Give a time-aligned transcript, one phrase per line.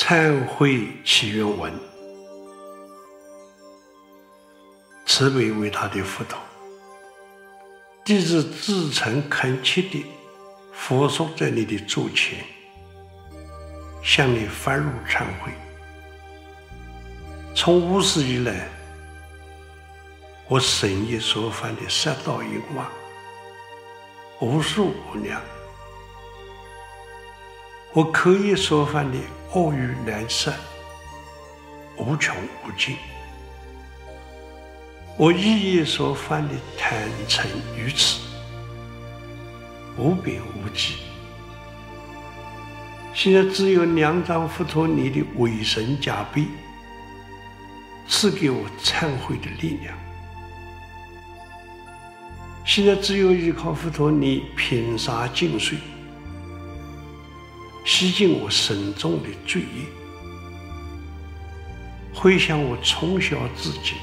[0.00, 1.72] 忏悔祈愿文，
[5.04, 6.38] 慈悲为他的佛陀，
[8.04, 10.06] 弟子至诚恳切地
[10.72, 12.38] 俯伏在你的座前，
[14.00, 15.50] 向你发如忏悔。
[17.52, 18.68] 从无始以来，
[20.46, 22.88] 我深夜所犯的杀盗淫妄，
[24.40, 25.42] 无数无量。
[27.98, 29.18] 我口业所犯的
[29.52, 30.54] 恶语难舍，
[31.96, 32.32] 无穷
[32.64, 32.94] 无尽；
[35.16, 37.44] 我意业所犯的贪嗔
[37.76, 38.20] 愚痴，
[39.96, 40.94] 无边无际。
[43.14, 46.46] 现在只有两张佛陀你的威神加被，
[48.06, 49.92] 赐给我忏悔的力量。
[52.64, 55.76] 现在只有依靠佛陀你频洒净水。
[57.90, 59.86] 洗净我深重的罪业，
[62.12, 63.94] 回想我从小至今，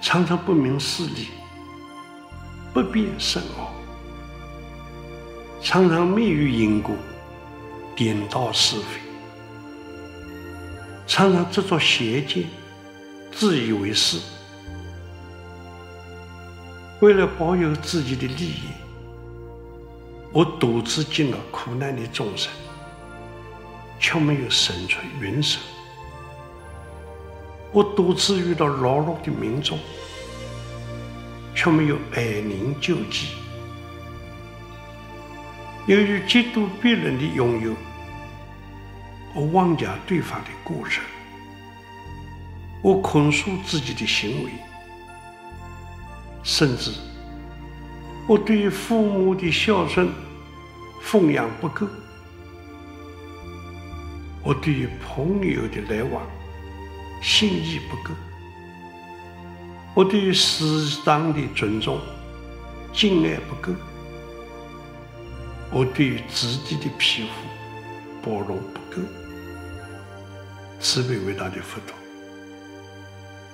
[0.00, 1.28] 常常不明事理，
[2.72, 3.68] 不辨善恶，
[5.60, 6.96] 常常昧于因果，
[7.94, 9.00] 颠倒是非，
[11.06, 12.46] 常常执着邪见，
[13.30, 14.18] 自以为是，
[17.02, 18.62] 为了保有自己的利益。
[20.30, 22.52] 我独自进了苦难的众生，
[23.98, 25.58] 却没有伸出援手；
[27.72, 29.78] 我独自遇到劳碌的民众，
[31.54, 33.28] 却没有哀怜救济。
[35.86, 37.74] 由于嫉妒别人的拥有，
[39.34, 41.00] 我妄加对方的过失；
[42.82, 44.50] 我控诉自己的行为，
[46.42, 46.92] 甚至。
[48.28, 50.10] 我对父母的孝顺
[51.00, 51.86] 奉养不够，
[54.42, 56.22] 我对朋友的来往
[57.22, 58.14] 信义不够，
[59.94, 61.98] 我对于师长的尊重
[62.92, 63.72] 敬爱不够，
[65.72, 67.28] 我对自己的皮肤
[68.22, 69.02] 包容不够。
[70.78, 71.96] 慈悲伟大的佛陀，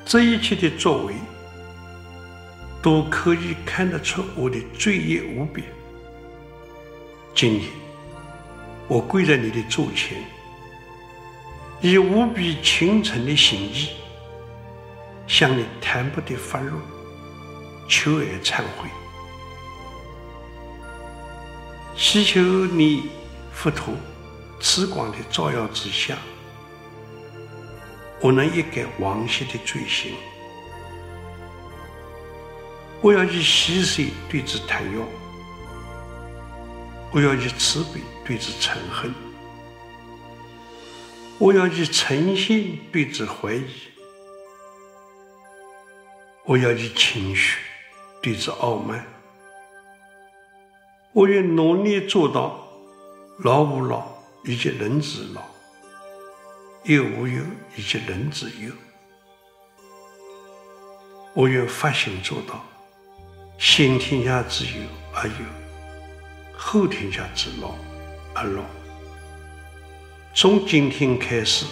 [0.05, 1.15] 这一切的作为。
[2.85, 5.67] 都可以看得出我的罪业无边。
[7.35, 7.71] 今天，
[8.87, 10.19] 我跪在你的座前，
[11.81, 13.89] 以无比虔诚的心意，
[15.27, 16.77] 向你坦白的发露，
[17.89, 18.87] 求而忏悔，
[21.97, 23.09] 祈求你
[23.51, 23.95] 佛陀
[24.61, 26.19] 慈光的照耀之下，
[28.21, 30.13] 我能一改往昔的罪行。
[33.05, 34.99] 我要以喜舍对之贪欲，
[37.13, 39.15] 我要以慈悲对之嗔恨，
[41.39, 43.67] 我要以诚信对之怀疑，
[46.47, 47.59] 我要以谦虚
[48.23, 49.05] 对之傲慢。
[51.13, 52.67] 我愿努力做到
[53.41, 54.07] 老吾老
[54.45, 55.43] 以及人之老，
[56.85, 57.43] 幼吾幼
[57.77, 58.73] 以及人之幼。
[61.35, 62.65] 我愿发心做到。
[63.59, 64.73] 先天下之忧
[65.13, 65.35] 而忧，
[66.57, 67.75] 后天下之乐
[68.35, 68.63] 而乐。
[70.35, 71.65] 从今天开始，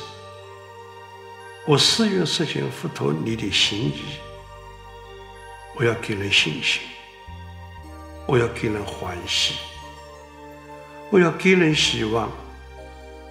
[1.66, 4.02] 我誓愿实现佛陀你的心意。
[5.74, 6.82] 我要给人信心，
[8.26, 9.54] 我要给人欢喜，
[11.10, 12.30] 我要给人希望，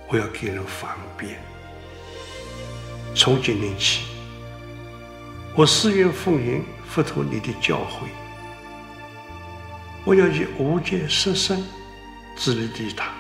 [0.07, 1.39] 我要给人方便。
[3.15, 4.01] 从今天起，
[5.55, 8.09] 我誓愿奉行佛陀你的教诲。
[10.03, 11.61] 我要以无间十善
[12.35, 13.11] 自利利他，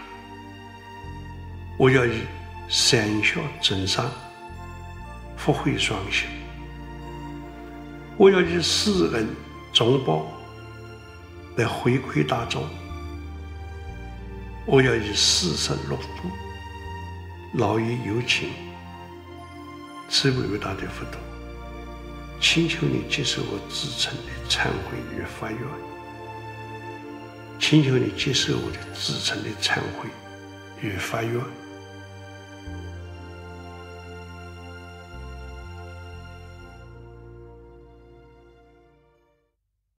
[1.77, 2.21] 我要以
[2.67, 4.09] 三孝增上，
[5.37, 6.25] 福慧双修，
[8.17, 9.27] 我要以施恩
[9.71, 10.25] 终报
[11.55, 12.63] 来回馈大众，
[14.65, 16.31] 我要以四摄六度
[17.53, 18.49] 劳逸有情，
[20.09, 21.21] 慈悲伟大的佛陀，
[22.39, 25.90] 请求你接受我至诚的忏悔与发愿。
[27.71, 30.09] 请求你接受我的至诚的忏悔
[30.81, 31.41] 与发愿。